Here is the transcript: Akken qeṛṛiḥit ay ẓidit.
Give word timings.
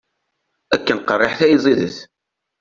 Akken 0.75 0.97
qeṛṛiḥit 1.01 1.41
ay 1.45 1.55
ẓidit. 1.63 1.97